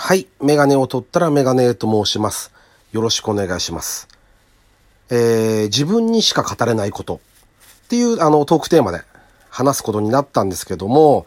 [0.00, 0.28] はい。
[0.40, 2.52] メガネを取ったらメガネと申します。
[2.92, 4.06] よろしくお願いします。
[5.10, 9.02] えー、自分にしか語れないことっていうあのトークテーマで
[9.50, 11.26] 話すことになったんですけども、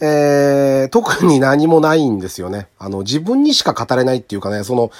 [0.00, 2.68] えー、特に何もないんですよね。
[2.78, 4.90] あの、自分にしか語れないっていうかね、その、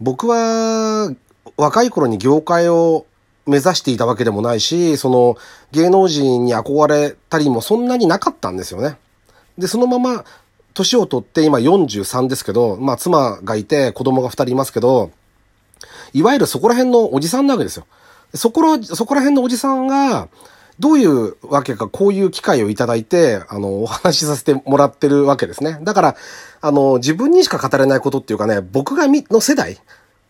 [0.00, 1.14] 僕は
[1.58, 3.04] 若い頃に業界を
[3.44, 5.36] 目指していたわけでもないし、その
[5.72, 8.96] 芸能人に憧れたりもそんなになかったんですよね。
[9.58, 10.24] で、そのまま
[10.76, 15.10] 年を取って今43ですけど、まあ妻がいて子供が2人いますけど、
[16.12, 17.86] いわゆるそこら辺のおじさんなわけですよ。
[18.34, 20.28] そこら、そこら辺のおじさんが、
[20.78, 25.78] どういうわけかこういう機会をいただいて、あの、お話しさせてもらってるわけですね。
[25.82, 26.16] だから、
[26.60, 29.78] あの、自分にしか語れないことっていうかね、僕がみ、の世代、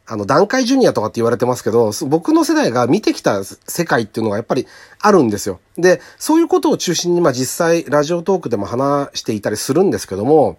[0.09, 4.67] あの、段階ジュニアとかって言われてますけど、僕の世代が見てきた世界っていうのがやっぱり
[5.01, 5.59] あるんですよ。
[5.77, 10.59] で、そういうことを中心に、まあ実際、ラジオトークでも話していたりするんですけども、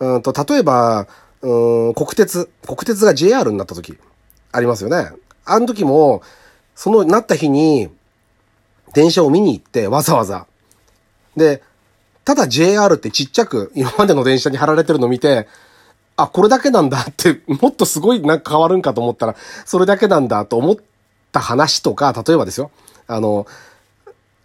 [0.00, 1.06] うんと、例えば、
[1.42, 3.96] うん、国鉄、国鉄が JR になった時、
[4.50, 5.12] ありますよね。
[5.44, 6.22] あの時も、
[6.74, 7.88] そのなった日に、
[8.94, 10.46] 電車を見に行って、わざわざ。
[11.36, 11.62] で、
[12.24, 15.46] ただ JR ってちっちゃく今までの電車に貼られてるのを見て、
[16.18, 20.76] あ、これだけなんだ って、もっとすごいなんか変わるんかと思ったら、それだけなんだと思っ
[21.32, 22.70] た話とか、例えばですよ。
[23.06, 23.46] あの、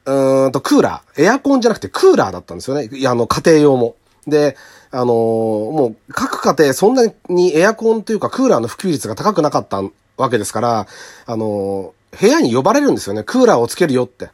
[0.05, 1.23] うーんと、クーラー。
[1.23, 2.89] エアコンじゃなくてクーラーだったんですよね。
[2.91, 3.95] いや、あの、家庭用も。
[4.27, 4.55] で、
[4.91, 9.81] あのーもう、各家庭そんなにエアコンというかクーラーの普及率が高くなかった
[10.17, 10.87] わけですから、
[11.25, 13.23] あのー部屋に呼ばれるんですよね。
[13.23, 14.29] クーラーをつけるよって。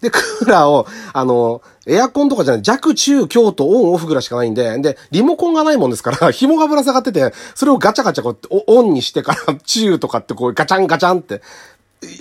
[0.00, 11.42] で、クーラーを、あの、エアコンとかじゃない、弱、中、強とオン、オフぐらいしかないんで、で、リモコンがないもんですから、 紐がぶら下がってて、それをガチャガチャこうオンにしてから、中とかってこう、ガチャンガチャンって、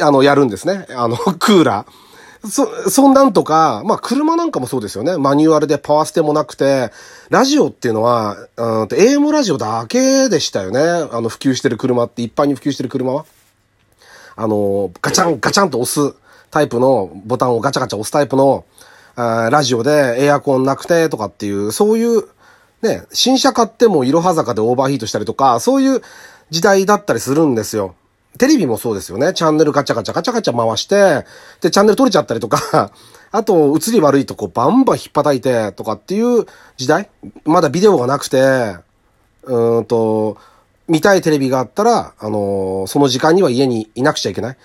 [0.02, 0.88] あの、やるんですね。
[0.96, 2.48] あの、クーラー。
[2.48, 5.18] そ、そんなんとか、まあ、車なんかもそうですよね。
[5.18, 6.92] マニュアルでパワーステもなくて、
[7.30, 10.80] ラジオっていうのは、うんと、AM ラジオだけでしたよね。
[10.80, 13.26] あの、普及してる車って、一般に普及してる車は。
[14.38, 16.16] あの、ガチャンガチャンと押す
[16.52, 18.66] タイプのボタンをガチャガチャ押すタイプの、
[19.16, 22.24] あラジオでエアコンなくてとかっていう、そういう、
[22.82, 26.02] ね、新車買ってもいろは坂でオーバーヒートしたりとか、そういう
[26.50, 27.96] 時代だったりするんですよ。
[28.38, 29.34] テレビもそうですよね。
[29.34, 31.26] チャンネルガチャガチャガチャガチャ回して、
[31.62, 32.92] で、チャンネル取れちゃったりとか、
[33.32, 36.46] あと、映り悪いとこバンバン引っ叩いてとかっていう
[36.78, 37.10] 時代？
[37.44, 38.78] まだビデオがなくて、
[39.44, 40.38] うんと、
[40.88, 44.58] 見たいテレビがあったら、あのーその時間には家にいなくちゃいけない。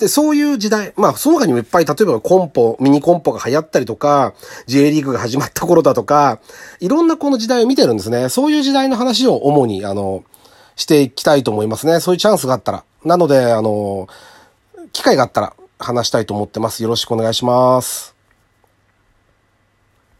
[0.00, 4.32] で、そういう時代、まあ、その他にもいっぱい、例えばコンポ、ミニコンポが流行ったりとか、
[4.66, 6.40] J リーグが始まった頃だとか、
[6.80, 8.30] いろんなこの時代を見てるんですね。
[8.30, 10.24] そういう時代の話を主に、あの、
[10.74, 12.00] していきたいと思いますね。
[12.00, 12.84] そういうチャンスがあったら。
[13.04, 14.08] なので、あの、
[14.94, 16.82] 機会があったら話したいと思ってます。
[16.82, 18.19] よろしくお願いします。